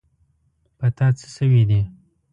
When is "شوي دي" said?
1.35-1.81